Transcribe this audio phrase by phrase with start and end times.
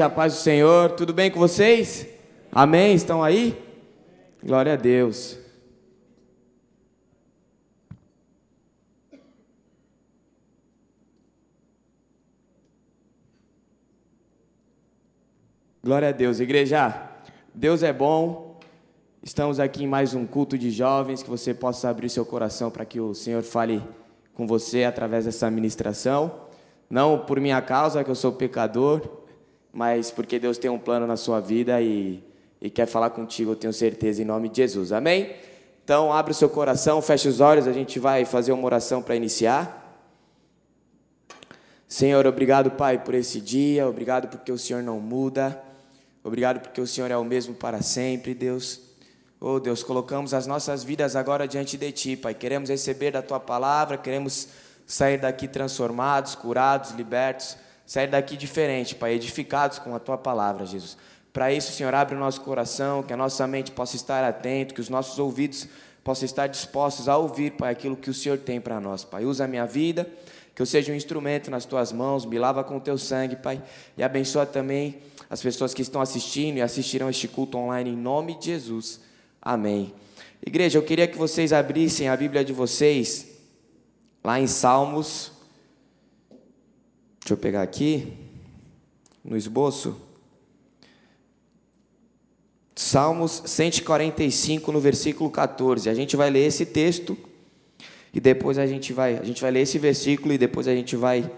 [0.00, 2.06] igreja, a paz do Senhor, tudo bem com vocês?
[2.50, 2.94] Amém?
[2.94, 3.54] Estão aí?
[4.42, 5.38] Glória a Deus.
[15.84, 17.10] Glória a Deus, igreja.
[17.54, 18.58] Deus é bom.
[19.22, 22.86] Estamos aqui em mais um culto de jovens, que você possa abrir seu coração para
[22.86, 23.82] que o Senhor fale
[24.32, 26.48] com você através dessa ministração.
[26.88, 29.19] Não por minha causa, que eu sou pecador,
[29.72, 32.22] mas porque Deus tem um plano na sua vida e,
[32.60, 34.92] e quer falar contigo, eu tenho certeza, em nome de Jesus.
[34.92, 35.34] Amém?
[35.84, 39.16] Então, abre o seu coração, feche os olhos, a gente vai fazer uma oração para
[39.16, 39.76] iniciar.
[41.88, 45.60] Senhor, obrigado, Pai, por esse dia, obrigado porque o Senhor não muda,
[46.22, 48.80] obrigado porque o Senhor é o mesmo para sempre, Deus.
[49.40, 52.34] Oh, Deus, colocamos as nossas vidas agora diante de Ti, Pai.
[52.34, 54.48] Queremos receber da Tua palavra, queremos
[54.86, 57.56] sair daqui transformados, curados, libertos
[57.90, 60.96] sair daqui diferente, Pai, edificados com a Tua palavra, Jesus.
[61.32, 64.80] Para isso, Senhor, abre o nosso coração, que a nossa mente possa estar atenta, que
[64.80, 65.66] os nossos ouvidos
[66.04, 69.24] possam estar dispostos a ouvir, Pai, aquilo que o Senhor tem para nós, Pai.
[69.24, 70.08] Usa a minha vida,
[70.54, 73.60] que eu seja um instrumento nas Tuas mãos, me lava com o Teu sangue, Pai,
[73.98, 78.38] e abençoa também as pessoas que estão assistindo e assistirão este culto online, em nome
[78.38, 79.00] de Jesus.
[79.42, 79.92] Amém.
[80.46, 83.26] Igreja, eu queria que vocês abrissem a Bíblia de vocês,
[84.22, 85.39] lá em Salmos
[87.30, 88.12] Deixa eu pegar aqui
[89.24, 89.96] no esboço.
[92.74, 95.88] Salmos 145 no versículo 14.
[95.88, 97.16] A gente vai ler esse texto
[98.12, 100.96] e depois a gente vai, a gente vai ler esse versículo e depois a gente
[100.96, 101.30] vai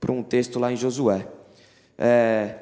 [0.00, 1.28] para um texto lá em Josué.
[1.98, 2.54] É,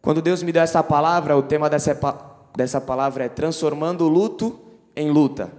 [0.00, 1.98] quando Deus me deu essa palavra, o tema dessa,
[2.56, 4.60] dessa palavra é transformando o luto
[4.94, 5.50] em luta.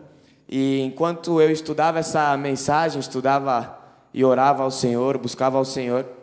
[0.47, 3.77] E enquanto eu estudava essa mensagem, estudava
[4.13, 6.20] e orava ao Senhor, buscava ao Senhor,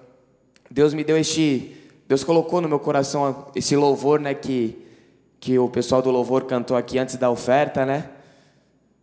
[0.71, 4.87] Deus me deu este, Deus colocou no meu coração esse louvor, né, que
[5.41, 8.11] que o pessoal do louvor cantou aqui antes da oferta, né?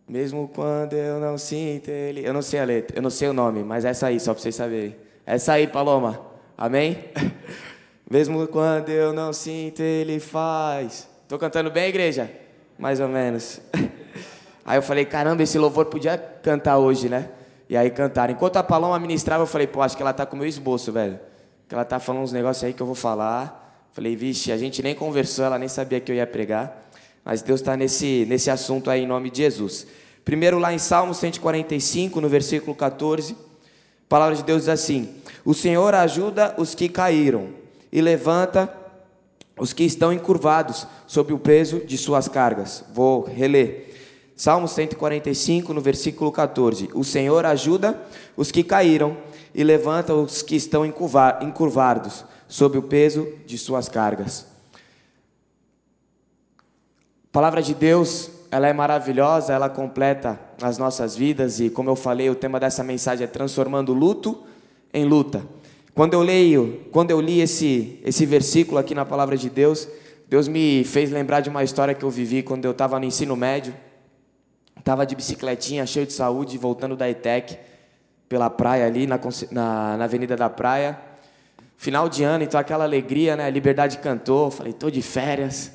[0.08, 3.32] Mesmo quando eu não sinto ele, eu não sei a letra, eu não sei o
[3.32, 4.94] nome, mas é essa aí, só para vocês saberem.
[5.26, 6.20] É essa aí, Paloma.
[6.56, 7.04] Amém?
[8.08, 11.08] Mesmo quando eu não sinto, ele faz.
[11.26, 12.30] Tô cantando bem, igreja?
[12.78, 13.60] Mais ou menos.
[14.64, 17.30] Aí eu falei, caramba, esse louvor podia cantar hoje, né?
[17.68, 18.34] E aí cantaram.
[18.34, 20.90] Enquanto a Paloma ministrava, eu falei, pô, acho que ela tá com o meu esboço,
[20.90, 21.20] velho.
[21.68, 23.88] Que ela tá falando uns negócios aí que eu vou falar.
[23.92, 26.90] Falei, vixe, a gente nem conversou, ela nem sabia que eu ia pregar.
[27.24, 29.86] Mas Deus está nesse, nesse assunto aí em nome de Jesus.
[30.24, 33.36] Primeiro lá em Salmo 145, no versículo 14, a
[34.08, 37.48] palavra de Deus diz assim: O Senhor ajuda os que caíram
[37.90, 38.72] e levanta
[39.58, 42.84] os que estão encurvados sob o peso de suas cargas.
[42.92, 43.94] Vou reler.
[44.36, 48.00] Salmo 145, no versículo 14: O Senhor ajuda
[48.36, 49.16] os que caíram
[49.56, 54.46] e levanta os que estão encurvados sob o peso de suas cargas.
[57.24, 61.96] A palavra de Deus, ela é maravilhosa, ela completa as nossas vidas e, como eu
[61.96, 64.44] falei, o tema dessa mensagem é transformando luto
[64.92, 65.42] em luta.
[65.94, 69.88] Quando eu leio, quando eu li esse esse versículo aqui na palavra de Deus,
[70.28, 73.34] Deus me fez lembrar de uma história que eu vivi quando eu estava no ensino
[73.34, 73.74] médio.
[74.78, 77.56] Estava de bicicletinha, cheio de saúde, voltando da ETEC,
[78.28, 79.18] pela praia ali, na,
[79.50, 80.98] na, na Avenida da Praia.
[81.76, 83.44] Final de ano, então aquela alegria, né?
[83.46, 85.72] A Liberdade cantou, falei, tô de férias.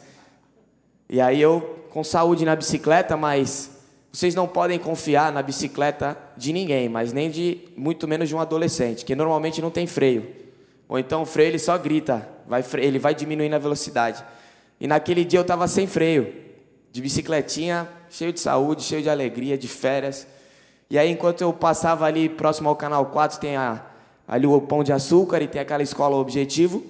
[1.10, 3.70] E aí eu, com saúde na bicicleta, mas
[4.12, 8.40] vocês não podem confiar na bicicleta de ninguém, mas nem de, muito menos de um
[8.40, 10.28] adolescente, que normalmente não tem freio.
[10.90, 14.24] Ou então o freio ele só grita, vai, ele vai diminuindo a velocidade.
[14.80, 16.34] E naquele dia eu estava sem freio,
[16.92, 20.28] de bicicletinha, cheio de saúde, cheio de alegria, de férias.
[20.92, 23.82] E aí, enquanto eu passava ali próximo ao canal 4, tem a,
[24.28, 26.84] ali o Pão de Açúcar e tem aquela escola Objetivo.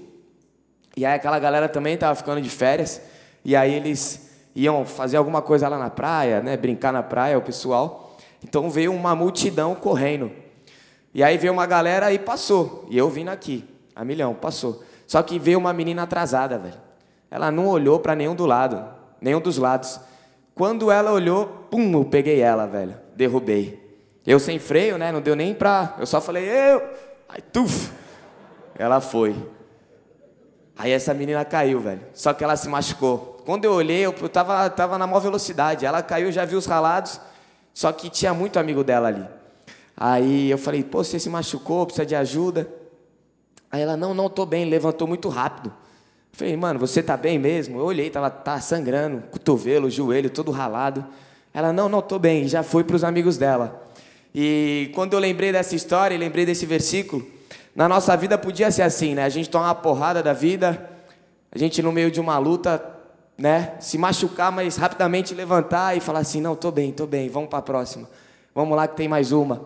[0.97, 2.99] E aí, aquela galera também estava ficando de férias.
[3.45, 6.57] E aí, eles iam fazer alguma coisa lá na praia, né?
[6.57, 8.17] Brincar na praia, o pessoal.
[8.43, 10.31] Então, veio uma multidão correndo.
[11.13, 12.87] E aí, veio uma galera e passou.
[12.89, 13.63] E eu vindo aqui,
[13.95, 14.81] a milhão, passou.
[15.05, 16.81] Só que veio uma menina atrasada, velho.
[17.29, 18.83] Ela não olhou para nenhum do lado,
[19.21, 19.99] nenhum dos lados.
[20.55, 22.95] Quando ela olhou, pum, eu peguei ela, velho.
[23.15, 23.80] Derrubei.
[24.25, 25.11] Eu sem freio, né?
[25.11, 25.95] Não deu nem pra.
[25.99, 26.81] Eu só falei, eu.
[27.27, 27.91] Aí, tuf.
[28.75, 29.35] Ela foi.
[30.77, 32.01] Aí essa menina caiu, velho.
[32.13, 33.41] Só que ela se machucou.
[33.45, 35.85] Quando eu olhei, eu tava, tava na maior velocidade.
[35.85, 37.19] Ela caiu, já vi os ralados.
[37.73, 39.25] Só que tinha muito amigo dela ali.
[39.95, 42.67] Aí eu falei, pô, você se machucou, precisa de ajuda.
[43.71, 45.71] Aí ela, não, não, tô bem, levantou muito rápido.
[46.31, 47.79] Falei, mano, você tá bem mesmo?
[47.79, 51.05] Eu olhei, tava tá sangrando, cotovelo, joelho, todo ralado.
[51.53, 52.47] Ela, não, não, tô bem.
[52.47, 53.83] já foi para os amigos dela.
[54.33, 57.25] E quando eu lembrei dessa história, lembrei desse versículo,
[57.75, 59.23] na nossa vida podia ser assim, né?
[59.23, 60.89] A gente toma uma porrada da vida,
[61.53, 62.81] A gente no meio de uma luta,
[63.37, 67.49] né, se machucar, mas rapidamente levantar e falar assim: "Não, tô bem, tô bem, vamos
[67.49, 68.09] para a próxima.
[68.55, 69.61] Vamos lá que tem mais uma".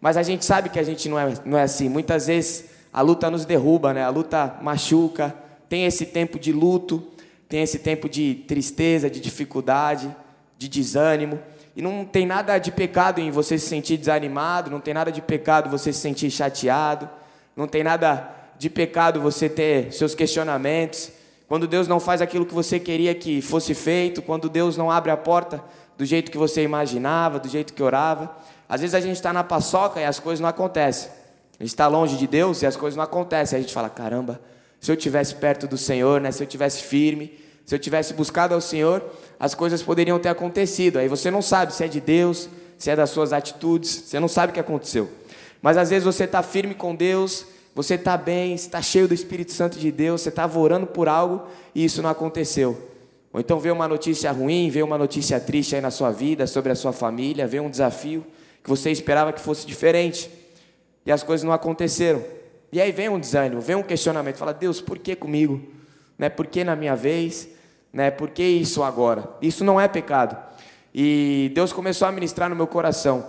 [0.00, 1.88] Mas a gente sabe que a gente não é, não é assim.
[1.88, 4.04] Muitas vezes a luta nos derruba, né?
[4.04, 5.34] A luta machuca.
[5.68, 7.02] Tem esse tempo de luto,
[7.48, 10.14] tem esse tempo de tristeza, de dificuldade,
[10.56, 11.40] de desânimo.
[11.76, 15.20] E não tem nada de pecado em você se sentir desanimado, não tem nada de
[15.20, 17.08] pecado você se sentir chateado,
[17.56, 21.10] não tem nada de pecado você ter seus questionamentos.
[21.48, 25.10] Quando Deus não faz aquilo que você queria que fosse feito, quando Deus não abre
[25.10, 25.62] a porta
[25.98, 28.34] do jeito que você imaginava, do jeito que orava.
[28.68, 31.10] Às vezes a gente está na paçoca e as coisas não acontecem.
[31.58, 33.58] A gente está longe de Deus e as coisas não acontecem.
[33.58, 34.40] A gente fala: caramba,
[34.80, 36.32] se eu tivesse perto do Senhor, né?
[36.32, 39.02] se eu tivesse firme, se eu tivesse buscado ao Senhor,
[39.40, 40.98] as coisas poderiam ter acontecido.
[40.98, 44.28] Aí você não sabe se é de Deus, se é das suas atitudes, você não
[44.28, 45.10] sabe o que aconteceu.
[45.62, 49.52] Mas às vezes você está firme com Deus, você está bem, está cheio do Espírito
[49.52, 52.90] Santo de Deus, você estava orando por algo e isso não aconteceu.
[53.32, 56.70] Ou então veio uma notícia ruim, veio uma notícia triste aí na sua vida, sobre
[56.70, 58.24] a sua família, veio um desafio
[58.62, 60.30] que você esperava que fosse diferente
[61.04, 62.22] e as coisas não aconteceram.
[62.70, 65.73] E aí vem um desânimo, vem um questionamento, fala: "Deus, por que comigo?
[66.18, 66.28] Né?
[66.28, 67.48] Por que na minha vez?
[67.92, 68.10] Né?
[68.10, 70.36] Por que isso agora?" Isso não é pecado.
[70.94, 73.24] E Deus começou a ministrar no meu coração: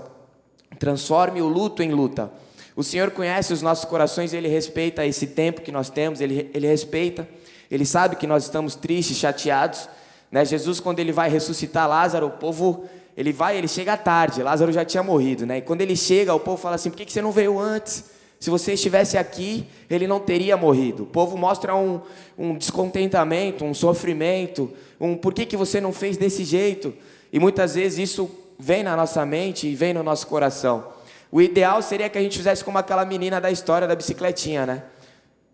[0.80, 2.32] "Transforme o luto em luta."
[2.76, 6.68] O Senhor conhece os nossos corações, Ele respeita esse tempo que nós temos, Ele, ele
[6.68, 7.28] respeita,
[7.72, 9.88] Ele sabe que nós estamos tristes, chateados.
[10.30, 10.44] Né?
[10.44, 12.84] Jesus, quando Ele vai ressuscitar Lázaro, o povo,
[13.16, 15.46] Ele vai, Ele chega tarde, Lázaro já tinha morrido.
[15.46, 15.60] Né?
[15.60, 18.15] E quando Ele chega, o povo fala assim, por que você não veio antes?
[18.40, 21.04] Se você estivesse aqui, ele não teria morrido.
[21.04, 22.02] O povo mostra um,
[22.38, 26.94] um descontentamento, um sofrimento, um por que, que você não fez desse jeito?
[27.32, 28.30] E muitas vezes isso
[28.60, 30.88] vem na nossa mente e vem no nosso coração.
[31.32, 34.84] O ideal seria que a gente fizesse como aquela menina da história da bicicletinha, né?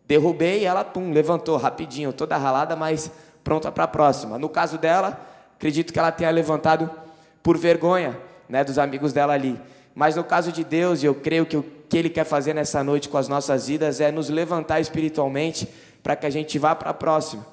[0.08, 3.10] Derrubei e ela, pum, levantou rapidinho, toda ralada, mas
[3.44, 4.38] pronta para a próxima.
[4.38, 5.20] No caso dela,
[5.56, 6.90] acredito que ela tenha levantado
[7.42, 9.60] por vergonha, né, dos amigos dela ali.
[9.96, 13.10] Mas no caso de Deus, eu creio que o que Ele quer fazer nessa noite
[13.10, 15.68] com as nossas vidas é nos levantar espiritualmente
[16.02, 17.46] para que a gente vá para a próxima.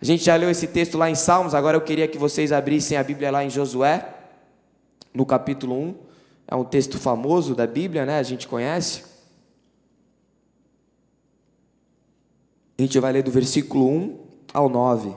[0.00, 2.96] A gente já leu esse texto lá em Salmos, agora eu queria que vocês abrissem
[2.96, 4.08] a Bíblia lá em Josué,
[5.12, 5.94] no capítulo 1.
[6.46, 8.20] É um texto famoso da Bíblia, né?
[8.20, 9.02] A gente conhece.
[12.78, 14.18] A gente vai ler do versículo 1
[14.54, 15.16] ao 9.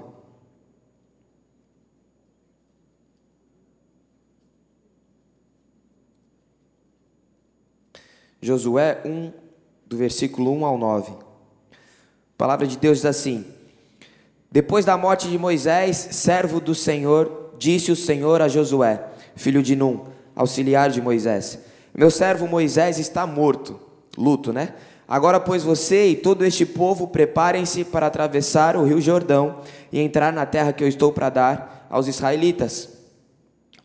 [8.43, 9.31] Josué 1,
[9.87, 11.13] do versículo 1 ao 9.
[11.13, 11.75] A
[12.37, 13.45] palavra de Deus diz assim:
[14.51, 19.01] Depois da morte de Moisés, servo do Senhor, disse o Senhor a Josué,
[19.33, 20.01] filho de Num,
[20.35, 21.57] auxiliar de Moisés:
[21.95, 23.79] Meu servo Moisés está morto.
[24.17, 24.73] Luto, né?
[25.07, 30.33] Agora, pois você e todo este povo preparem-se para atravessar o rio Jordão e entrar
[30.33, 32.89] na terra que eu estou para dar aos israelitas.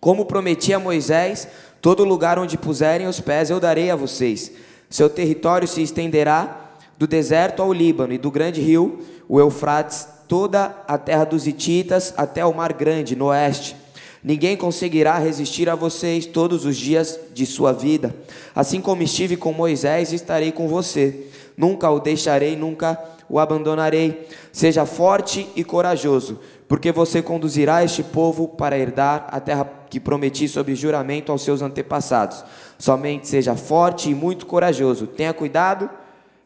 [0.01, 1.49] Como prometi a Moisés,
[1.89, 4.53] todo lugar onde puserem os pés eu darei a vocês.
[4.91, 10.77] Seu território se estenderá do deserto ao Líbano e do grande rio, o Eufrates, toda
[10.87, 13.75] a terra dos Hititas até o Mar Grande, no oeste
[14.23, 18.15] Ninguém conseguirá resistir a vocês todos os dias de sua vida.
[18.55, 21.29] Assim como estive com Moisés, estarei com você.
[21.57, 24.29] Nunca o deixarei, nunca o abandonarei.
[24.53, 26.39] Seja forte e corajoso,
[26.69, 31.63] porque você conduzirá este povo para herdar a terra que prometi sob juramento aos seus
[31.63, 32.45] antepassados.
[32.79, 35.07] Somente seja forte e muito corajoso.
[35.07, 35.89] Tenha cuidado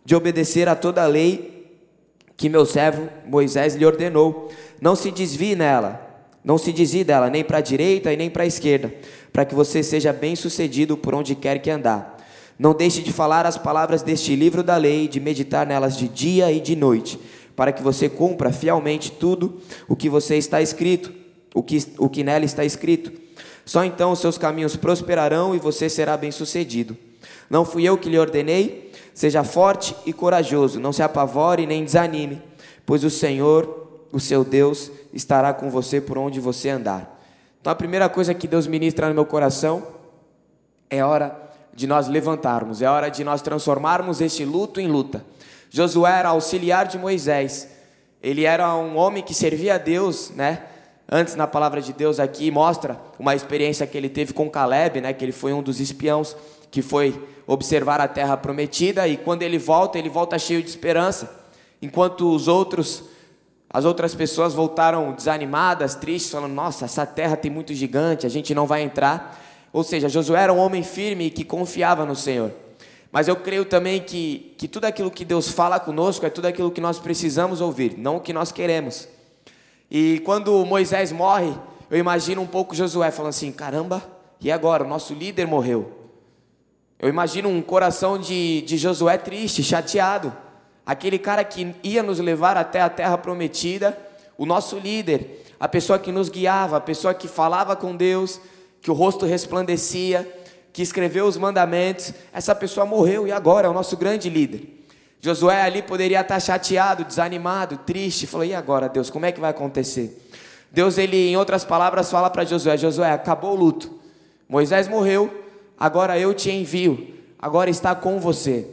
[0.04, 1.78] de obedecer a toda a lei
[2.36, 4.50] que meu servo Moisés lhe ordenou.
[4.80, 6.12] Não se desvie nela
[6.44, 8.92] não se desvie dela nem para a direita e nem para a esquerda,
[9.32, 12.18] para que você seja bem-sucedido por onde quer que andar.
[12.58, 16.50] Não deixe de falar as palavras deste livro da lei, de meditar nelas de dia
[16.50, 17.18] e de noite,
[17.54, 21.12] para que você cumpra fielmente tudo o que você está escrito,
[21.54, 23.21] o que, o que nela está escrito.
[23.64, 26.96] Só então os seus caminhos prosperarão e você será bem-sucedido.
[27.48, 28.90] Não fui eu que lhe ordenei?
[29.14, 32.42] Seja forte e corajoso, não se apavore nem desanime,
[32.86, 37.20] pois o Senhor o seu Deus estará com você por onde você andar.
[37.60, 39.86] Então a primeira coisa que Deus ministra no meu coração
[40.90, 41.38] é hora
[41.74, 45.24] de nós levantarmos, é hora de nós transformarmos este luto em luta.
[45.70, 47.68] Josué era auxiliar de Moisés.
[48.22, 50.62] Ele era um homem que servia a Deus, né?
[51.10, 55.12] Antes na palavra de Deus aqui mostra uma experiência que ele teve com Caleb, né,
[55.12, 56.36] que ele foi um dos espiãos
[56.70, 61.30] que foi observar a terra prometida e quando ele volta, ele volta cheio de esperança,
[61.80, 63.04] enquanto os outros
[63.74, 68.54] as outras pessoas voltaram desanimadas, tristes, falando: Nossa, essa terra tem muito gigante, a gente
[68.54, 69.40] não vai entrar.
[69.72, 72.52] Ou seja, Josué era um homem firme que confiava no Senhor.
[73.10, 76.70] Mas eu creio também que, que tudo aquilo que Deus fala conosco é tudo aquilo
[76.70, 79.08] que nós precisamos ouvir, não o que nós queremos.
[79.94, 81.52] E quando Moisés morre,
[81.90, 84.02] eu imagino um pouco Josué falando assim: caramba,
[84.40, 84.84] e agora?
[84.84, 85.92] O nosso líder morreu.
[86.98, 90.34] Eu imagino um coração de, de Josué triste, chateado.
[90.86, 93.98] Aquele cara que ia nos levar até a terra prometida,
[94.38, 98.40] o nosso líder, a pessoa que nos guiava, a pessoa que falava com Deus,
[98.80, 100.26] que o rosto resplandecia,
[100.72, 104.81] que escreveu os mandamentos, essa pessoa morreu e agora é o nosso grande líder.
[105.24, 109.50] Josué ali poderia estar chateado, desanimado, triste, falou: "E agora, Deus, como é que vai
[109.50, 110.20] acontecer?"
[110.68, 114.00] Deus ele, em outras palavras, fala para Josué: "Josué, acabou o luto.
[114.48, 115.32] Moisés morreu,
[115.78, 117.14] agora eu te envio.
[117.38, 118.66] Agora está com você."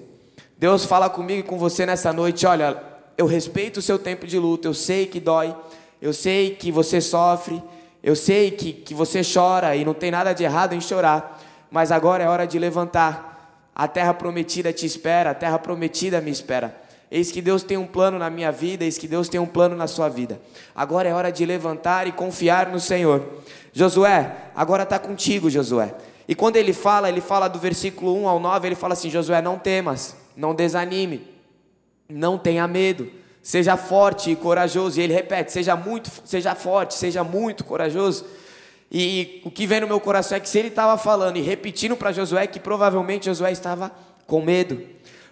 [0.57, 2.81] Deus fala comigo e com você nessa noite, olha,
[3.15, 5.55] eu respeito o seu tempo de luto, eu sei que dói,
[6.01, 7.61] eu sei que você sofre,
[8.01, 11.39] eu sei que, que você chora e não tem nada de errado em chorar,
[11.69, 13.29] mas agora é hora de levantar.
[13.79, 16.75] A terra prometida te espera, a terra prometida me espera.
[17.09, 19.73] Eis que Deus tem um plano na minha vida, eis que Deus tem um plano
[19.73, 20.37] na sua vida.
[20.75, 23.25] Agora é hora de levantar e confiar no Senhor.
[23.71, 25.95] Josué, agora está contigo, Josué.
[26.27, 29.41] E quando ele fala, ele fala do versículo 1 ao 9, ele fala assim: Josué,
[29.41, 31.25] não temas, não desanime,
[32.09, 33.09] não tenha medo
[33.41, 34.99] Seja forte e corajoso.
[34.99, 38.25] E ele repete: seja muito, seja forte, seja muito corajoso.
[38.91, 41.95] E o que vem no meu coração é que se ele estava falando e repetindo
[41.95, 43.91] para Josué que provavelmente Josué estava
[44.25, 44.81] com medo.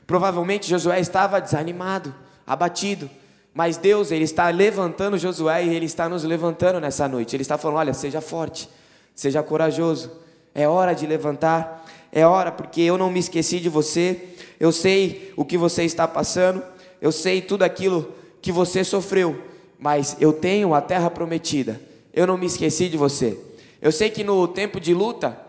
[0.06, 2.14] Provavelmente Josué estava desanimado,
[2.46, 3.10] abatido.
[3.54, 7.36] Mas Deus, ele está levantando Josué e ele está nos levantando nessa noite.
[7.36, 8.70] Ele está falando: "Olha, seja forte,
[9.16, 10.12] seja corajoso.
[10.54, 11.86] É hora de levantar.
[12.12, 14.36] É hora porque eu não me esqueci de você.
[14.60, 16.64] Eu sei o que você está passando
[17.02, 19.42] eu sei tudo aquilo que você sofreu,
[19.80, 21.80] mas eu tenho a terra prometida.
[22.14, 23.38] Eu não me esqueci de você.
[23.82, 25.40] Eu sei que no tempo de luta,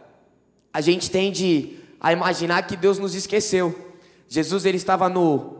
[0.72, 3.74] a gente tende a imaginar que Deus nos esqueceu.
[4.28, 5.58] Jesus ele estava no,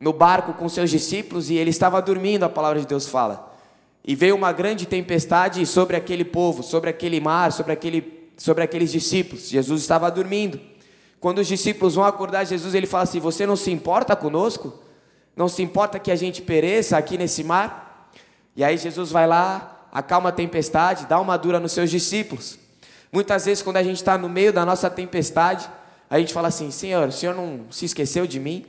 [0.00, 3.54] no barco com seus discípulos e ele estava dormindo, a palavra de Deus fala.
[4.04, 8.92] E veio uma grande tempestade sobre aquele povo, sobre aquele mar, sobre, aquele, sobre aqueles
[8.92, 9.48] discípulos.
[9.48, 10.60] Jesus estava dormindo.
[11.20, 14.80] Quando os discípulos vão acordar Jesus, ele fala assim: Você não se importa conosco?
[15.34, 18.10] Não se importa que a gente pereça aqui nesse mar?
[18.54, 22.58] E aí Jesus vai lá, acalma a tempestade, dá uma dura nos seus discípulos.
[23.10, 25.66] Muitas vezes, quando a gente está no meio da nossa tempestade,
[26.10, 28.66] a gente fala assim: Senhor, o Senhor não se esqueceu de mim?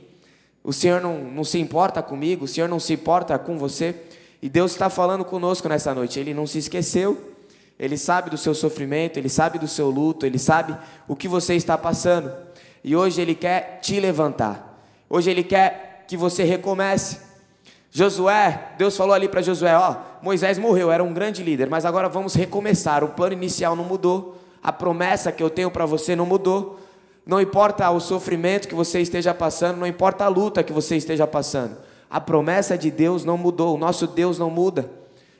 [0.64, 2.46] O Senhor não, não se importa comigo?
[2.46, 3.94] O Senhor não se importa com você?
[4.40, 6.18] E Deus está falando conosco nessa noite.
[6.18, 7.34] Ele não se esqueceu.
[7.78, 11.54] Ele sabe do seu sofrimento, ele sabe do seu luto, ele sabe o que você
[11.54, 12.32] está passando.
[12.82, 14.82] E hoje ele quer te levantar.
[15.10, 17.27] Hoje ele quer que você recomece.
[17.90, 22.08] Josué, Deus falou ali para Josué: Ó, Moisés morreu, era um grande líder, mas agora
[22.08, 23.02] vamos recomeçar.
[23.02, 26.78] O plano inicial não mudou, a promessa que eu tenho para você não mudou.
[27.24, 31.26] Não importa o sofrimento que você esteja passando, não importa a luta que você esteja
[31.26, 31.76] passando,
[32.08, 34.90] a promessa de Deus não mudou, o nosso Deus não muda.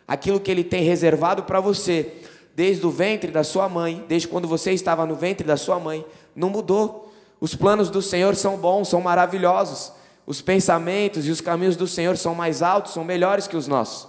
[0.07, 2.13] Aquilo que Ele tem reservado para você,
[2.55, 6.05] desde o ventre da sua mãe, desde quando você estava no ventre da sua mãe,
[6.37, 7.11] não mudou.
[7.41, 9.93] Os planos do Senhor são bons, são maravilhosos.
[10.29, 14.07] Os pensamentos e os caminhos do Senhor são mais altos, são melhores que os nossos.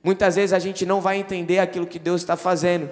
[0.00, 2.88] Muitas vezes a gente não vai entender aquilo que Deus está fazendo.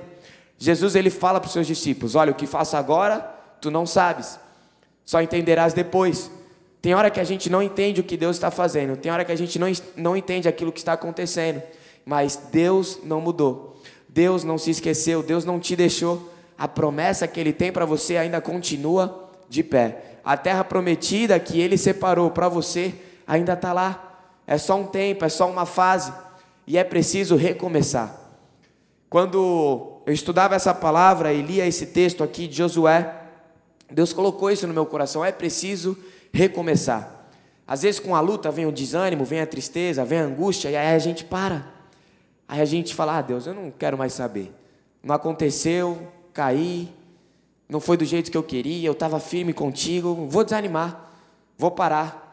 [0.59, 3.21] Jesus ele fala para os seus discípulos: Olha, o que faço agora,
[3.61, 4.41] tu não sabes,
[5.05, 6.29] só entenderás depois.
[6.83, 9.31] Tem hora que a gente não entende o que Deus está fazendo, tem hora que
[9.31, 11.63] a gente não, não entende aquilo que está acontecendo,
[12.05, 16.29] mas Deus não mudou, Deus não se esqueceu, Deus não te deixou,
[16.59, 21.61] a promessa que Ele tem para você ainda continua de pé a terra prometida que
[21.61, 22.95] ele separou para você
[23.27, 24.23] ainda está lá.
[24.47, 26.13] É só um tempo, é só uma fase
[26.67, 28.19] e é preciso recomeçar.
[29.11, 33.15] Quando eu estudava essa palavra e lia esse texto aqui de Josué,
[33.91, 35.97] Deus colocou isso no meu coração: é preciso
[36.33, 37.29] recomeçar.
[37.67, 40.77] Às vezes com a luta vem o desânimo, vem a tristeza, vem a angústia e
[40.77, 41.67] aí a gente para.
[42.49, 44.53] Aí a gente fala: ah, Deus, eu não quero mais saber.
[45.03, 46.93] Não aconteceu, caí,
[47.69, 51.11] não foi do jeito que eu queria, eu estava firme contigo, vou desanimar,
[51.57, 52.25] vou parar.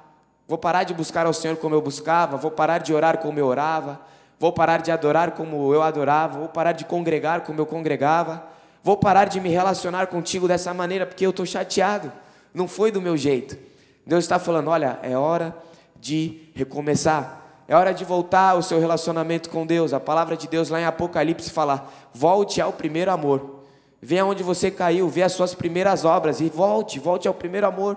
[0.51, 3.47] Vou parar de buscar ao Senhor como eu buscava, vou parar de orar como eu
[3.47, 4.01] orava,
[4.37, 8.43] vou parar de adorar como eu adorava, vou parar de congregar como eu congregava,
[8.83, 12.11] vou parar de me relacionar contigo dessa maneira porque eu estou chateado,
[12.53, 13.57] não foi do meu jeito.
[14.05, 15.55] Deus está falando: olha, é hora
[15.95, 19.93] de recomeçar, é hora de voltar o seu relacionamento com Deus.
[19.93, 23.60] A palavra de Deus lá em Apocalipse fala: volte ao primeiro amor.
[24.01, 27.95] Venha onde você caiu, vê as suas primeiras obras e volte, volte ao primeiro amor.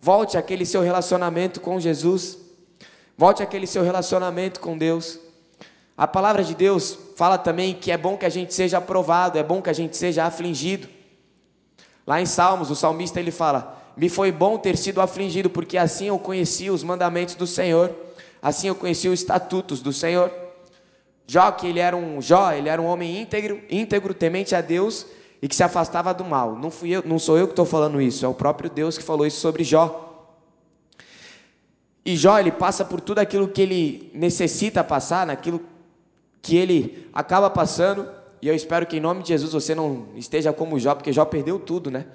[0.00, 2.38] Volte àquele seu relacionamento com Jesus.
[3.16, 5.20] Volte àquele seu relacionamento com Deus.
[5.96, 9.42] A palavra de Deus fala também que é bom que a gente seja aprovado, é
[9.42, 10.88] bom que a gente seja afligido.
[12.04, 16.06] Lá em Salmos, o salmista ele fala: me foi bom ter sido afligido, porque assim
[16.06, 17.94] eu conheci os mandamentos do Senhor,
[18.40, 20.32] assim eu conheci os estatutos do Senhor.
[21.26, 25.06] Jó, que ele era um Jó, ele era um homem íntegro, íntegro, temente a Deus
[25.40, 26.56] e que se afastava do mal.
[26.56, 29.04] Não fui eu, não sou eu que estou falando isso, é o próprio Deus que
[29.04, 30.04] falou isso sobre Jó.
[32.04, 35.60] E Jó, ele passa por tudo aquilo que ele necessita passar, naquilo
[36.40, 38.08] que ele acaba passando,
[38.40, 41.24] e eu espero que em nome de Jesus você não esteja como Jó, porque Jó
[41.24, 42.06] perdeu tudo, né?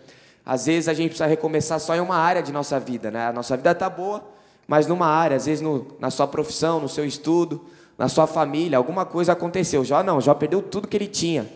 [0.46, 3.28] Às vezes a gente precisa recomeçar só em uma área de nossa vida, né?
[3.28, 4.24] A nossa vida está boa,
[4.68, 7.64] mas numa área, às vezes no, na sua profissão, no seu estudo,
[7.98, 9.86] na sua família, alguma coisa aconteceu.
[9.86, 11.48] Jó não, Jó perdeu tudo que ele tinha.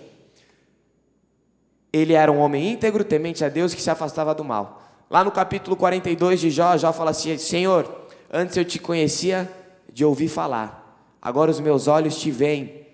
[1.98, 4.84] Ele era um homem íntegro, temente a Deus, que se afastava do mal.
[5.10, 9.52] Lá no capítulo 42 de Jó, Jó fala assim: Senhor, antes eu te conhecia
[9.92, 12.88] de ouvir falar, agora os meus olhos te veem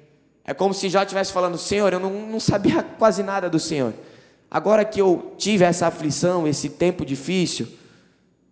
[0.45, 3.93] é como se já estivesse falando, Senhor, eu não, não sabia quase nada do Senhor.
[4.51, 7.67] Agora que eu tive essa aflição, esse tempo difícil,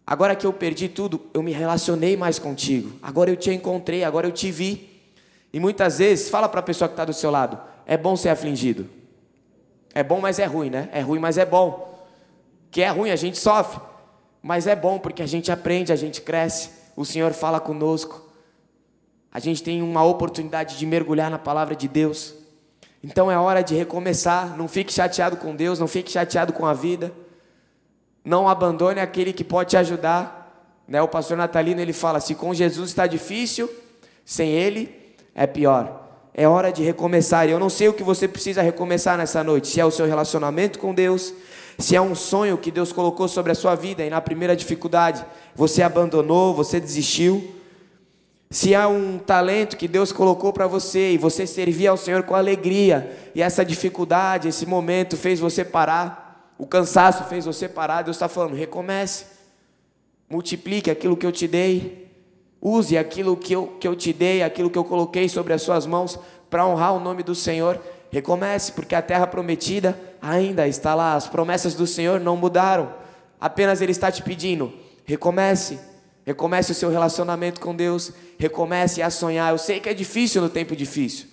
[0.08, 2.93] agora que eu perdi tudo, eu me relacionei mais contigo.
[3.01, 4.89] Agora eu te encontrei, agora eu te vi.
[5.53, 8.29] E muitas vezes, fala para a pessoa que está do seu lado, é bom ser
[8.29, 8.88] afligido.
[9.93, 10.89] É bom, mas é ruim, né?
[10.91, 12.00] É ruim, mas é bom.
[12.69, 13.81] Que é ruim, a gente sofre.
[14.41, 16.69] Mas é bom porque a gente aprende, a gente cresce.
[16.95, 18.31] O Senhor fala conosco
[19.31, 22.33] a gente tem uma oportunidade de mergulhar na palavra de Deus.
[23.01, 24.57] Então é hora de recomeçar.
[24.57, 27.13] Não fique chateado com Deus, não fique chateado com a vida.
[28.25, 30.75] Não abandone aquele que pode te ajudar.
[30.86, 31.01] Né?
[31.01, 33.69] O pastor Natalino ele fala: se com Jesus está difícil,
[34.25, 36.00] sem Ele é pior.
[36.34, 37.48] É hora de recomeçar.
[37.48, 39.68] E eu não sei o que você precisa recomeçar nessa noite.
[39.68, 41.34] Se é o seu relacionamento com Deus,
[41.78, 45.26] se é um sonho que Deus colocou sobre a sua vida e na primeira dificuldade
[45.56, 47.56] você abandonou, você desistiu.
[48.50, 52.36] Se há um talento que Deus colocou para você e você servia ao Senhor com
[52.36, 58.18] alegria, e essa dificuldade, esse momento fez você parar, o cansaço fez você parar, Deus
[58.18, 59.26] está falando: recomece,
[60.30, 62.11] multiplique aquilo que eu te dei,
[62.62, 65.86] use aquilo que eu, que eu te dei, aquilo que eu coloquei sobre as suas
[65.86, 67.82] mãos, para honrar o nome do Senhor.
[68.12, 72.93] Recomece, porque a terra prometida ainda está lá, as promessas do Senhor não mudaram,
[73.39, 74.71] apenas Ele está te pedindo:
[75.06, 75.80] recomece
[76.26, 78.12] Recomece o seu relacionamento com Deus.
[78.38, 79.52] Recomece a sonhar.
[79.52, 81.28] Eu sei que é difícil no tempo difícil,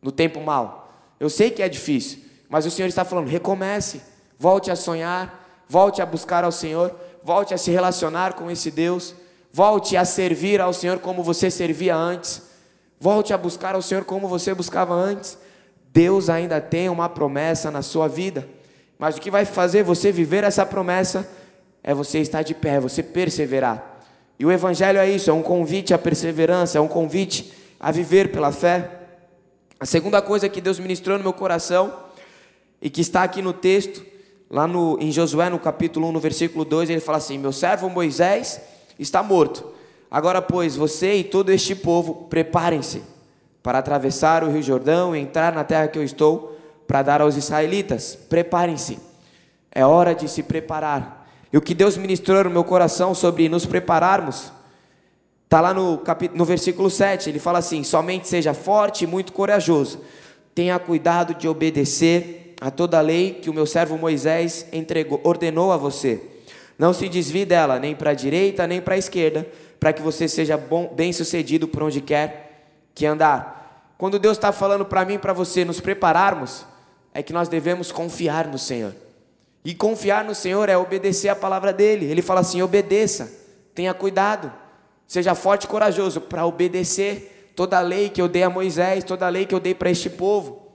[0.00, 0.90] no tempo mal.
[1.18, 4.00] Eu sei que é difícil, mas o Senhor está falando: recomece,
[4.38, 9.14] volte a sonhar, volte a buscar ao Senhor, volte a se relacionar com esse Deus,
[9.56, 12.42] volte a servir ao Senhor como você servia antes,
[13.00, 15.38] volte a buscar ao Senhor como você buscava antes.
[15.94, 18.46] Deus ainda tem uma promessa na sua vida,
[18.98, 21.26] mas o que vai fazer você viver essa promessa
[21.82, 23.98] é você estar de pé, você perseverar.
[24.38, 28.30] E o Evangelho é isso, é um convite à perseverança, é um convite a viver
[28.30, 28.90] pela fé.
[29.80, 31.94] A segunda coisa que Deus ministrou no meu coração,
[32.82, 34.04] e que está aqui no texto,
[34.50, 37.88] lá no, em Josué, no capítulo 1, no versículo 2, ele fala assim: Meu servo
[37.88, 38.60] Moisés
[38.98, 39.72] está morto.
[40.10, 43.02] Agora, pois, você e todo este povo, preparem-se
[43.62, 46.56] para atravessar o rio Jordão e entrar na terra que eu estou
[46.86, 48.16] para dar aos israelitas.
[48.28, 48.98] Preparem-se.
[49.72, 51.28] É hora de se preparar.
[51.52, 54.52] E o que Deus ministrou no meu coração sobre nos prepararmos,
[55.44, 56.00] está lá no,
[56.34, 57.28] no versículo 7.
[57.28, 60.00] Ele fala assim: Somente seja forte e muito corajoso.
[60.54, 65.72] Tenha cuidado de obedecer a toda a lei que o meu servo Moisés entregou, ordenou
[65.72, 66.22] a você.
[66.78, 69.46] Não se desvie dela, nem para a direita, nem para a esquerda,
[69.80, 73.94] para que você seja bom, bem sucedido por onde quer que andar.
[73.96, 76.66] Quando Deus está falando para mim e para você nos prepararmos,
[77.14, 78.94] é que nós devemos confiar no Senhor.
[79.64, 82.06] E confiar no Senhor é obedecer a palavra dele.
[82.06, 83.32] Ele fala assim: obedeça,
[83.74, 84.52] tenha cuidado,
[85.06, 89.26] seja forte e corajoso para obedecer toda a lei que eu dei a Moisés, toda
[89.26, 90.66] a lei que eu dei para este povo.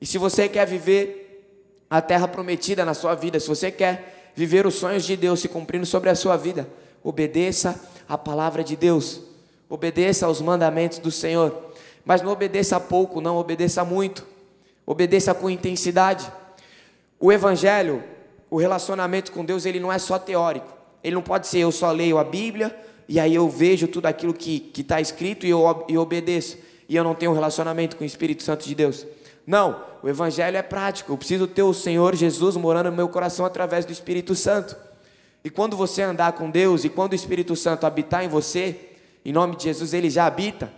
[0.00, 4.64] E se você quer viver a terra prometida na sua vida, se você quer viver
[4.68, 6.68] os sonhos de Deus se cumprindo sobre a sua vida,
[7.02, 7.74] obedeça
[8.08, 9.20] a palavra de Deus,
[9.68, 11.52] obedeça aos mandamentos do Senhor.
[12.04, 14.24] Mas não obedeça pouco, não obedeça muito,
[14.86, 16.30] obedeça com intensidade.
[17.18, 18.04] O Evangelho
[18.48, 20.72] o relacionamento com Deus ele não é só teórico.
[21.02, 22.74] Ele não pode ser eu só leio a Bíblia
[23.08, 26.58] e aí eu vejo tudo aquilo que está escrito e eu e obedeço.
[26.88, 29.04] E eu não tenho um relacionamento com o Espírito Santo de Deus.
[29.44, 31.12] Não, o Evangelho é prático.
[31.12, 34.76] Eu preciso ter o Senhor Jesus morando no meu coração através do Espírito Santo.
[35.44, 38.92] E quando você andar com Deus e quando o Espírito Santo habitar em você,
[39.24, 40.72] em nome de Jesus, ele já habita.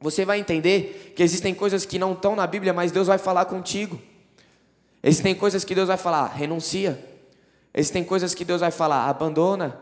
[0.00, 3.46] Você vai entender que existem coisas que não estão na Bíblia, mas Deus vai falar
[3.46, 3.98] contigo.
[5.02, 7.02] Existem coisas que Deus vai falar, renuncia.
[7.72, 9.78] Existem coisas que Deus vai falar, abandona.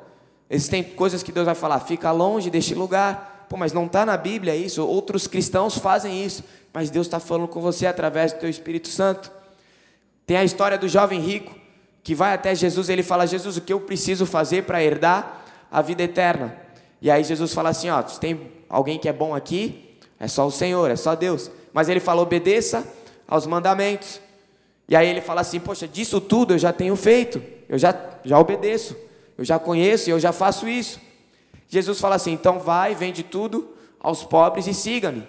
[0.48, 3.33] Existem coisas que Deus vai falar, fica longe deste lugar.
[3.48, 4.86] Pô, mas não está na Bíblia isso.
[4.86, 6.44] Outros cristãos fazem isso.
[6.72, 9.30] Mas Deus está falando com você através do teu Espírito Santo.
[10.26, 11.54] Tem a história do jovem rico
[12.04, 15.80] que vai até Jesus, ele fala: Jesus, o que eu preciso fazer para herdar a
[15.80, 16.54] vida eterna?
[17.00, 19.96] E aí Jesus fala assim: Ó, tem alguém que é bom aqui?
[20.20, 21.50] É só o Senhor, é só Deus.
[21.72, 22.86] Mas ele fala: obedeça
[23.26, 24.20] aos mandamentos.
[24.86, 28.38] E aí ele fala assim: Poxa, disso tudo eu já tenho feito, eu já, já
[28.38, 28.94] obedeço,
[29.38, 31.00] eu já conheço e eu já faço isso.
[31.74, 35.26] Jesus fala assim: Então vai, vende tudo aos pobres e siga-me.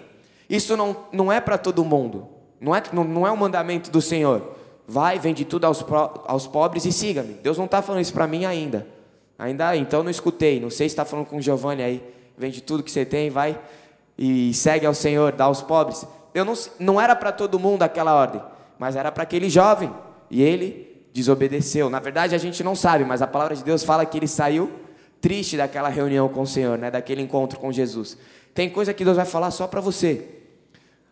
[0.48, 2.28] Isso não, não é para todo mundo,
[2.60, 4.54] não é, não, não é um mandamento do Senhor.
[4.86, 5.84] Vai, vende tudo aos,
[6.24, 7.34] aos pobres e siga-me.
[7.34, 8.86] Deus não está falando isso para mim ainda.
[9.36, 10.60] Ainda então não escutei.
[10.60, 12.14] Não sei se está falando com o Giovanni aí.
[12.38, 13.58] Vende tudo que você tem, vai
[14.16, 16.06] e segue ao Senhor, dá aos pobres.
[16.32, 18.40] Eu não, não era para todo mundo aquela ordem,
[18.78, 19.92] mas era para aquele jovem.
[20.30, 21.90] E ele desobedeceu.
[21.90, 24.85] Na verdade, a gente não sabe, mas a palavra de Deus fala que ele saiu
[25.26, 26.88] triste daquela reunião com o Senhor, né?
[26.88, 28.16] daquele encontro com Jesus.
[28.54, 30.24] Tem coisa que Deus vai falar só para você,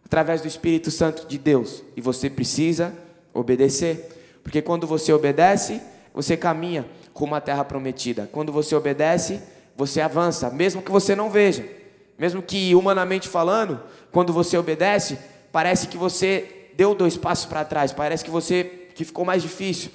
[0.05, 2.95] através do Espírito Santo de Deus, e você precisa
[3.33, 5.81] obedecer, porque quando você obedece,
[6.15, 8.31] você caminha rumo à terra prometida.
[8.31, 9.41] Quando você obedece,
[9.77, 11.69] você avança, mesmo que você não veja,
[12.17, 15.19] mesmo que humanamente falando, quando você obedece,
[15.51, 18.63] parece que você deu dois passos para trás, parece que você
[18.95, 19.91] que ficou mais difícil.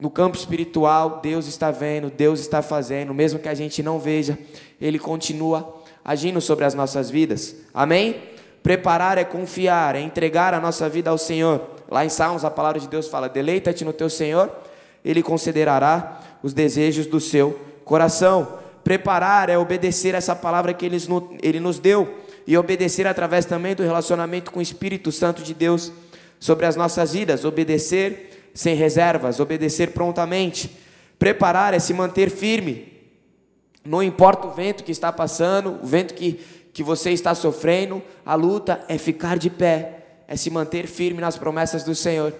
[0.00, 4.38] No campo espiritual, Deus está vendo, Deus está fazendo, mesmo que a gente não veja,
[4.80, 7.56] Ele continua agindo sobre as nossas vidas.
[7.74, 8.16] Amém?
[8.62, 11.60] Preparar é confiar, é entregar a nossa vida ao Senhor.
[11.90, 14.50] Lá em Salmos, a palavra de Deus fala: Deleita-te no teu Senhor,
[15.04, 18.46] Ele concederá os desejos do seu coração.
[18.84, 22.14] Preparar é obedecer essa palavra que Ele nos deu
[22.46, 25.90] e obedecer através também do relacionamento com o Espírito Santo de Deus
[26.38, 27.44] sobre as nossas vidas.
[27.44, 30.76] Obedecer sem reservas, obedecer prontamente.
[31.16, 32.92] Preparar é se manter firme.
[33.84, 36.40] Não importa o vento que está passando, o vento que,
[36.72, 39.94] que você está sofrendo, a luta é ficar de pé
[40.26, 42.34] é se manter firme nas promessas do Senhor.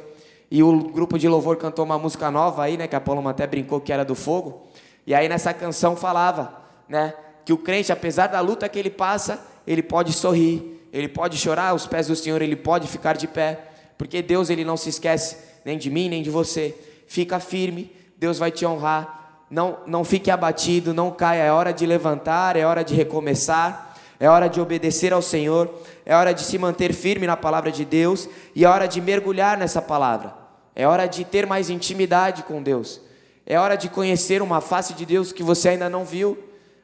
[0.50, 3.46] E o grupo de louvor cantou uma música nova aí, né, que a Paloma até
[3.46, 4.66] brincou que era do fogo.
[5.06, 6.52] E aí nessa canção falava,
[6.88, 11.36] né, que o crente, apesar da luta que ele passa, ele pode sorrir, ele pode
[11.38, 14.88] chorar aos pés do Senhor, ele pode ficar de pé, porque Deus ele não se
[14.88, 16.74] esquece nem de mim, nem de você.
[17.06, 19.44] Fica firme, Deus vai te honrar.
[19.50, 21.42] Não, não fique abatido, não caia.
[21.42, 25.72] É hora de levantar, é hora de recomeçar, é hora de obedecer ao Senhor
[26.08, 29.58] é hora de se manter firme na palavra de Deus e é hora de mergulhar
[29.58, 30.32] nessa palavra.
[30.74, 32.98] É hora de ter mais intimidade com Deus.
[33.44, 36.38] É hora de conhecer uma face de Deus que você ainda não viu.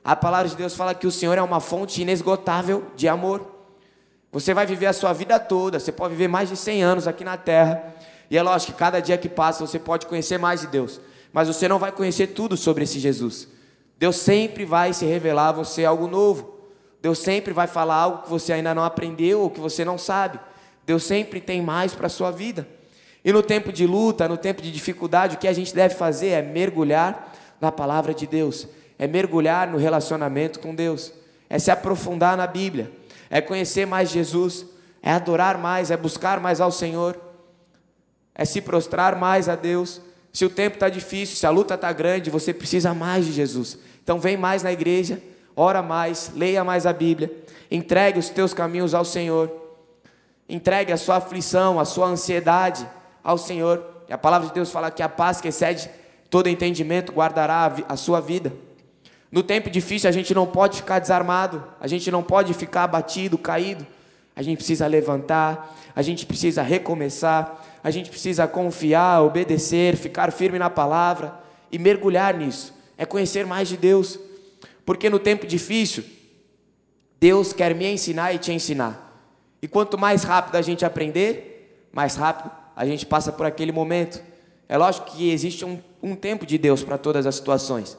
[0.05, 3.51] A palavra de Deus fala que o Senhor é uma fonte inesgotável de amor.
[4.31, 7.25] Você vai viver a sua vida toda, você pode viver mais de 100 anos aqui
[7.25, 7.83] na terra.
[8.35, 11.01] E é lógico que cada dia que passa você pode conhecer mais de Deus,
[11.33, 13.47] mas você não vai conhecer tudo sobre esse Jesus.
[13.97, 16.53] Deus sempre vai se revelar a você algo novo.
[17.01, 20.41] Deus sempre vai falar algo que você ainda não aprendeu ou que você não sabe.
[20.85, 22.67] Deus sempre tem mais para a sua vida.
[23.25, 26.31] E no tempo de luta, no tempo de dificuldade, o que a gente deve fazer
[26.31, 28.67] é mergulhar na palavra de Deus,
[28.99, 31.13] é mergulhar no relacionamento com Deus,
[31.49, 32.91] é se aprofundar na Bíblia,
[33.31, 34.67] é conhecer mais Jesus,
[35.01, 37.17] é adorar mais, é buscar mais ao Senhor,
[38.35, 40.01] é se prostrar mais a Deus.
[40.33, 43.79] Se o tempo está difícil, se a luta está grande, você precisa mais de Jesus.
[44.03, 45.21] Então vem mais na igreja
[45.57, 47.31] ora mais, leia mais a Bíblia,
[47.71, 49.51] entregue os teus caminhos ao Senhor,
[50.49, 52.87] entregue a sua aflição, a sua ansiedade
[53.23, 53.83] ao Senhor.
[54.09, 55.89] E a palavra de Deus fala que a paz que excede
[56.29, 58.53] todo entendimento guardará a sua vida.
[59.31, 63.39] No tempo difícil a gente não pode ficar desarmado, a gente não pode ficar abatido,
[63.39, 63.87] caído.
[64.37, 70.59] A gente precisa levantar, a gente precisa recomeçar, a gente precisa confiar, obedecer, ficar firme
[70.59, 71.35] na palavra
[71.71, 72.73] e mergulhar nisso.
[72.97, 74.19] É conhecer mais de Deus.
[74.87, 76.03] Porque no tempo difícil,
[77.21, 79.23] Deus quer me ensinar e te ensinar.
[79.61, 84.19] E quanto mais rápido a gente aprender, mais rápido a gente passa por aquele momento.
[84.67, 87.99] É lógico que existe um, um tempo de Deus para todas as situações.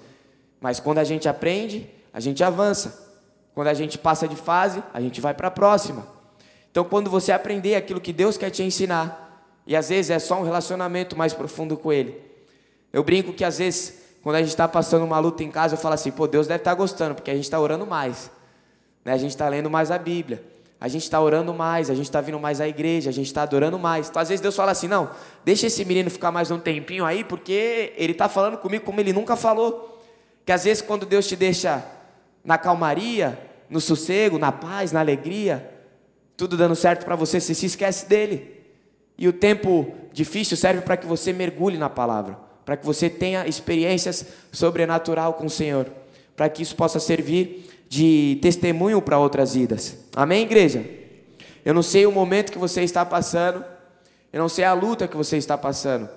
[0.60, 3.08] Mas quando a gente aprende, a gente avança.
[3.54, 6.08] Quando a gente passa de fase, a gente vai para a próxima.
[6.72, 9.25] Então, quando você aprender aquilo que Deus quer te ensinar,
[9.66, 12.22] e às vezes é só um relacionamento mais profundo com Ele.
[12.94, 15.78] Eu brinco que às vezes quando a gente está passando uma luta em casa, eu
[15.78, 18.32] falo assim, pô, Deus deve estar tá gostando, porque a gente está orando mais.
[19.04, 19.14] Né?
[19.14, 20.44] A gente está lendo mais a Bíblia.
[20.82, 23.44] A gente está orando mais, a gente está vindo mais à igreja, a gente está
[23.44, 24.10] adorando mais.
[24.10, 25.12] Então, às vezes Deus fala assim, não,
[25.44, 29.14] deixa esse menino ficar mais um tempinho aí, porque ele está falando comigo como ele
[29.14, 30.04] nunca falou.
[30.44, 31.86] Que às vezes quando Deus te deixa
[32.44, 35.72] na calmaria, no sossego, na paz, na alegria,
[36.36, 38.55] tudo dando certo para você, você se esquece dele.
[39.18, 43.48] E o tempo difícil serve para que você mergulhe na palavra para que você tenha
[43.48, 45.88] experiências sobrenatural com o Senhor,
[46.36, 49.96] para que isso possa servir de testemunho para outras vidas.
[50.16, 50.84] Amém, igreja?
[51.64, 53.64] Eu não sei o momento que você está passando,
[54.34, 56.10] eu não sei a luta que você está passando,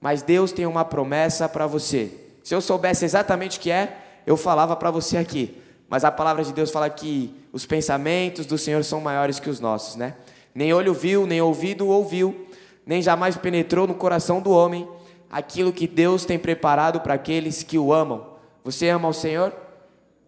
[0.00, 2.10] mas Deus tem uma promessa para você.
[2.42, 5.58] Se eu soubesse exatamente o que é, eu falava para você aqui.
[5.88, 9.60] Mas a palavra de Deus fala que os pensamentos do Senhor são maiores que os
[9.60, 10.14] nossos, né?
[10.54, 12.48] Nem olho viu, nem ouvido ouviu,
[12.84, 14.88] nem jamais penetrou no coração do homem
[15.30, 18.26] aquilo que Deus tem preparado para aqueles que o amam.
[18.64, 19.52] Você ama o Senhor?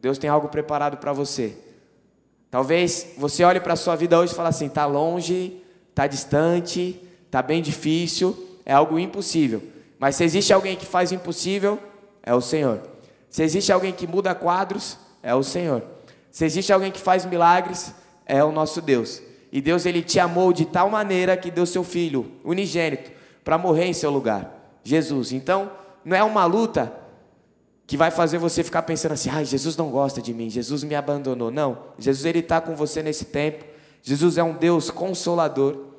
[0.01, 1.57] Deus tem algo preparado para você.
[2.51, 7.01] Talvez você olhe para a sua vida hoje e fale assim: está longe, está distante,
[7.27, 9.63] está bem difícil, é algo impossível.
[9.99, 11.79] Mas se existe alguém que faz o impossível,
[12.23, 12.81] é o Senhor.
[13.31, 15.83] Se existe alguém que muda quadros, é o Senhor.
[16.31, 17.95] Se existe alguém que faz milagres,
[18.27, 19.23] é o nosso Deus.
[19.53, 23.11] E Deus ele te amou de tal maneira que deu seu filho unigênito
[23.45, 25.31] para morrer em seu lugar, Jesus.
[25.31, 25.71] Então,
[26.03, 26.91] não é uma luta
[27.87, 30.95] que vai fazer você ficar pensando assim: "Ai, Jesus não gosta de mim, Jesus me
[30.95, 31.51] abandonou".
[31.51, 33.63] Não, Jesus ele está com você nesse tempo.
[34.03, 35.93] Jesus é um Deus consolador.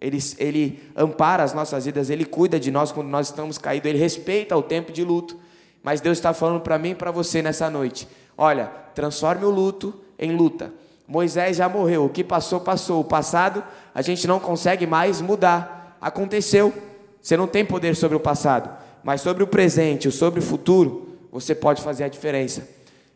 [0.00, 3.98] Ele, ele ampara as nossas vidas, Ele cuida de nós quando nós estamos caídos, Ele
[3.98, 5.36] respeita o tempo de luto.
[5.82, 9.94] Mas Deus está falando para mim e para você nessa noite: olha, transforme o luto
[10.18, 10.72] em luta.
[11.06, 13.00] Moisés já morreu, o que passou, passou.
[13.00, 13.62] O passado
[13.94, 15.96] a gente não consegue mais mudar.
[16.00, 16.72] Aconteceu.
[17.20, 18.70] Você não tem poder sobre o passado,
[19.02, 22.68] mas sobre o presente, sobre o futuro, você pode fazer a diferença.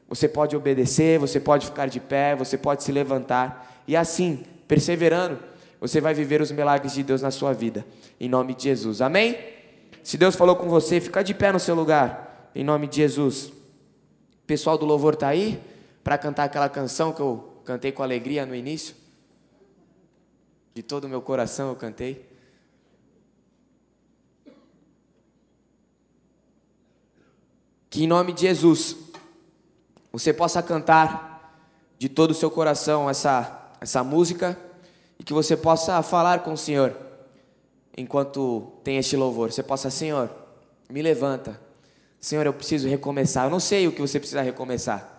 [0.09, 5.39] Você pode obedecer, você pode ficar de pé, você pode se levantar e assim, perseverando,
[5.81, 7.85] você vai viver os milagres de Deus na sua vida.
[8.19, 9.01] Em nome de Jesus.
[9.01, 9.39] Amém?
[10.03, 12.51] Se Deus falou com você, fica de pé no seu lugar.
[12.55, 13.47] Em nome de Jesus.
[13.49, 15.61] O pessoal do louvor está aí
[16.03, 18.95] para cantar aquela canção que eu cantei com alegria no início.
[20.73, 22.27] De todo o meu coração eu cantei.
[27.91, 28.97] Que em nome de Jesus
[30.11, 31.61] você possa cantar
[31.99, 34.59] de todo o seu coração essa, essa música
[35.19, 36.97] e que você possa falar com o Senhor
[37.99, 39.53] enquanto tem este louvor.
[39.53, 40.31] Você possa, Senhor,
[40.89, 41.61] me levanta.
[42.19, 43.45] Senhor, eu preciso recomeçar.
[43.45, 45.18] Eu não sei o que você precisa recomeçar.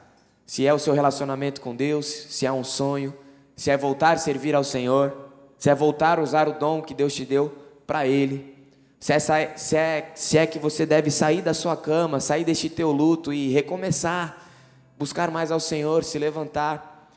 [0.49, 3.13] Se é o seu relacionamento com Deus, se é um sonho,
[3.55, 5.15] se é voltar a servir ao Senhor,
[5.59, 7.53] se é voltar a usar o dom que Deus te deu
[7.85, 8.57] para Ele.
[8.99, 12.67] Se é, se, é, se é que você deve sair da sua cama, sair deste
[12.67, 14.43] teu luto e recomeçar,
[14.97, 17.11] buscar mais ao Senhor, se levantar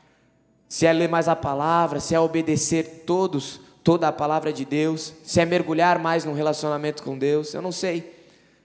[0.69, 5.11] se é ler mais a palavra, se é obedecer todos, toda a palavra de Deus,
[5.23, 8.13] se é mergulhar mais no relacionamento com Deus, eu não sei.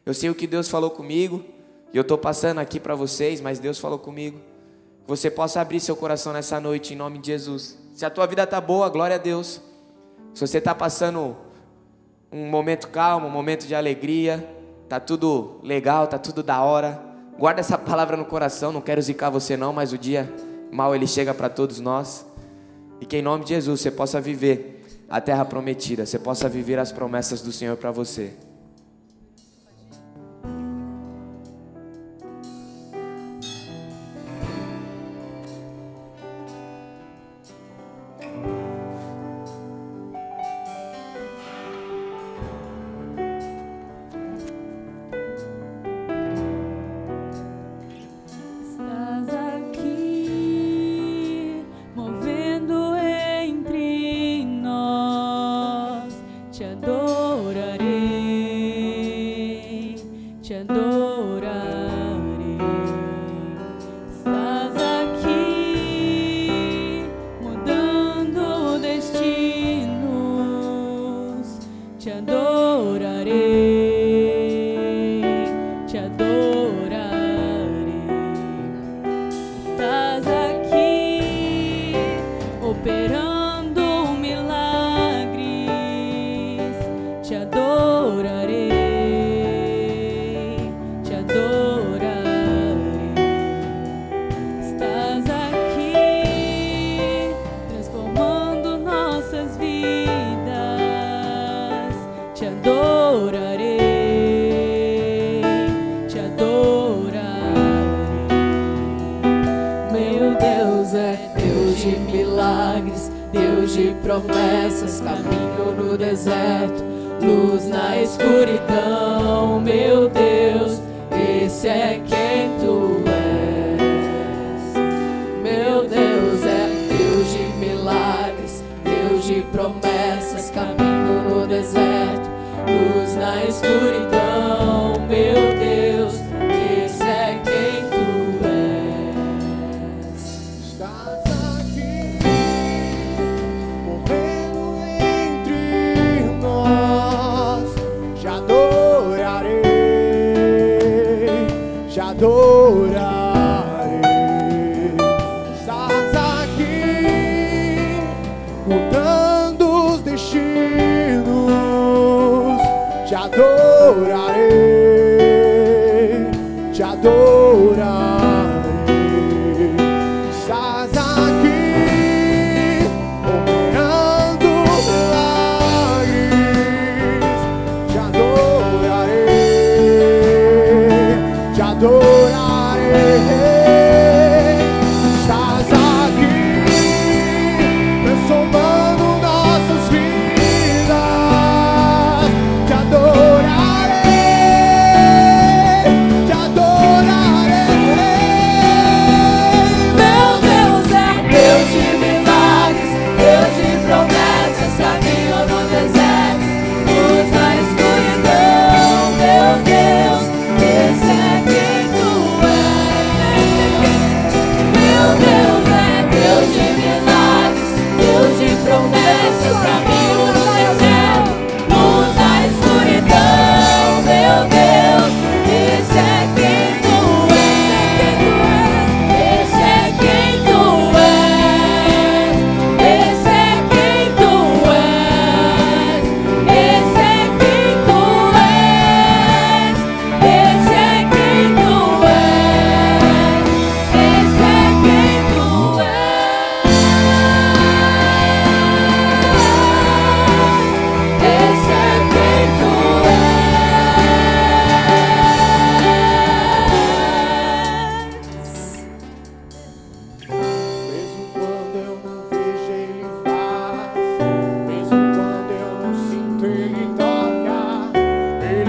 [0.04, 1.42] Eu sei o que Deus falou comigo,
[1.90, 4.38] e eu estou passando aqui para vocês, mas Deus falou comigo.
[5.08, 7.78] Você possa abrir seu coração nessa noite, em nome de Jesus.
[7.94, 9.58] Se a tua vida está boa, glória a Deus.
[10.34, 11.34] Se você está passando
[12.30, 14.46] um momento calmo, um momento de alegria,
[14.86, 17.02] tá tudo legal, tá tudo da hora.
[17.38, 20.30] Guarda essa palavra no coração, não quero zicar você não, mas o dia
[20.70, 22.26] mal ele chega para todos nós.
[23.00, 26.78] E que em nome de Jesus você possa viver a terra prometida, você possa viver
[26.78, 28.34] as promessas do Senhor para você.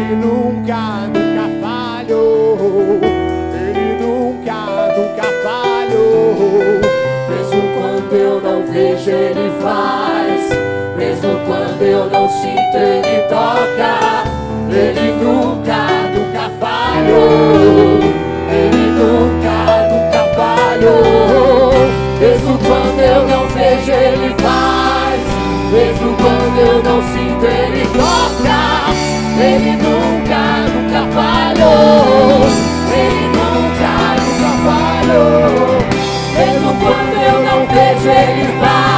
[0.09, 2.99] Ele nunca, nunca falhou,
[3.53, 4.53] ele nunca,
[4.97, 6.81] nunca falhou.
[7.29, 10.49] Mesmo quando eu não vejo ele faz,
[10.97, 14.23] mesmo quando eu não sinto ele toca,
[14.71, 15.77] ele nunca,
[16.15, 17.99] nunca falhou,
[18.49, 19.55] ele nunca,
[19.91, 21.71] nunca falhou.
[22.19, 25.21] Mesmo quando eu não vejo ele faz,
[25.71, 28.38] mesmo quando eu não sinto ele toca,
[32.93, 35.79] ele nunca, nunca falhou.
[36.35, 38.88] Mesmo quando eu não vejo ele faz,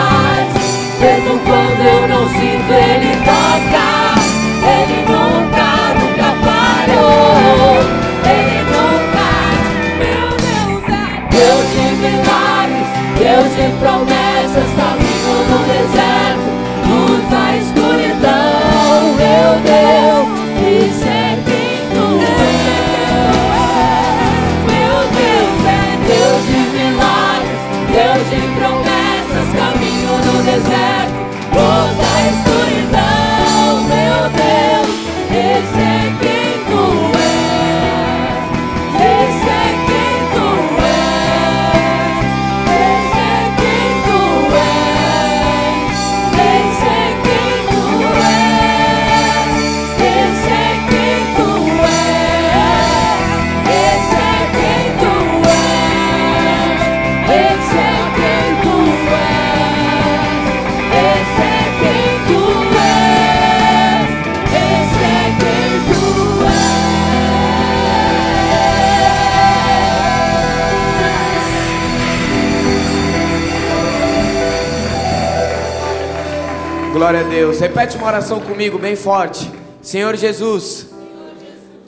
[77.32, 77.62] Deus.
[77.62, 79.50] Repete uma oração comigo bem forte.
[79.82, 80.89] Senhor Jesus,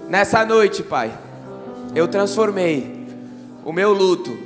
[0.08, 1.12] nessa noite, Pai,
[1.94, 3.06] eu transformei
[3.66, 4.38] o meu luto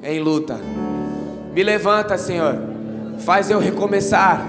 [0.00, 0.56] em luta.
[1.52, 2.56] Me levanta, Senhor.
[3.18, 4.46] Faz eu recomeçar.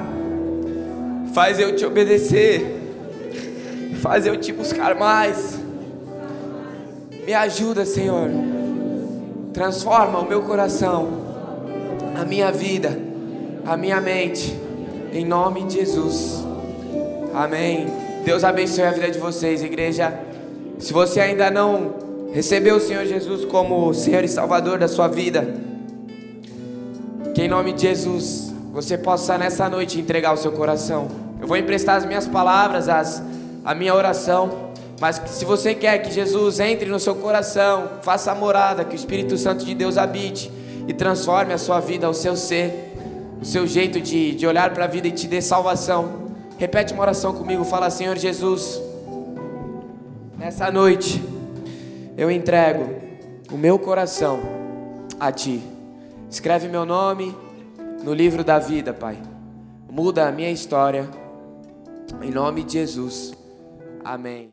[1.33, 2.81] Faz eu te obedecer.
[3.99, 5.59] Faz eu te buscar mais.
[7.25, 8.29] Me ajuda, Senhor.
[9.51, 11.09] Transforma o meu coração,
[12.15, 12.95] a minha vida,
[13.65, 14.55] a minha mente,
[15.13, 16.43] em nome de Jesus.
[17.33, 17.87] Amém.
[18.23, 20.13] Deus abençoe a vida de vocês, igreja.
[20.77, 21.93] Se você ainda não
[22.33, 25.47] recebeu o Senhor Jesus como Senhor e Salvador da sua vida,
[27.33, 31.07] que em nome de Jesus você possa nessa noite entregar o seu coração.
[31.41, 33.23] Eu vou emprestar as minhas palavras, as,
[33.63, 34.69] a minha oração.
[34.99, 38.97] Mas se você quer que Jesus entre no seu coração, faça a morada, que o
[38.97, 40.51] Espírito Santo de Deus habite
[40.87, 42.88] e transforme a sua vida, o seu ser,
[43.41, 46.29] o seu jeito de, de olhar para a vida e te dê salvação.
[46.57, 48.81] Repete uma oração comigo, fala Senhor Jesus,
[50.37, 51.23] nessa noite
[52.17, 52.95] eu entrego
[53.51, 54.41] o meu coração
[55.19, 55.61] a Ti.
[56.29, 57.35] Escreve meu nome
[58.03, 59.17] no livro da vida, Pai.
[59.89, 61.09] muda a minha história.
[62.21, 63.33] Em nome de Jesus.
[64.03, 64.47] Amém.